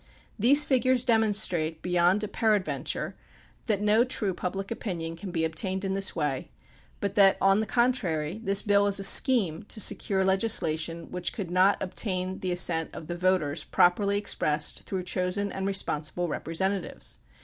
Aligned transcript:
These 0.39 0.63
figures 0.65 1.03
demonstrate 1.03 1.83
beyond 1.83 2.23
a 2.23 2.27
peradventure 2.27 3.15
that 3.67 3.83
no 3.83 4.03
true 4.03 4.33
public 4.33 4.71
opinion 4.71 5.15
can 5.15 5.29
be 5.29 5.45
obtained 5.45 5.85
in 5.85 5.93
this 5.93 6.15
way, 6.15 6.49
but 6.99 7.13
that 7.13 7.37
on 7.39 7.59
the 7.59 7.67
contrary 7.67 8.41
this 8.43 8.63
bill 8.63 8.87
is 8.87 8.97
a 8.99 9.03
scheme 9.03 9.61
to 9.69 9.79
secure 9.79 10.25
legislation 10.25 11.11
which 11.11 11.33
could 11.33 11.51
not 11.51 11.77
obtain 11.79 12.39
the 12.39 12.51
assent 12.51 12.89
of 12.95 13.05
the 13.05 13.15
voters 13.15 13.63
properly 13.63 14.17
expressed 14.17 14.85
through 14.85 15.03
chosen 15.03 15.51
and 15.51 15.67
respon 15.67 15.99
sible 15.99 16.27
representatives. 16.27 17.19